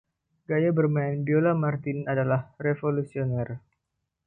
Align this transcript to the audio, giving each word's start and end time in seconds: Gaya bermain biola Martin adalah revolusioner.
Gaya 0.49 0.71
bermain 0.77 1.19
biola 1.27 1.53
Martin 1.63 1.97
adalah 2.13 2.41
revolusioner. 2.65 3.49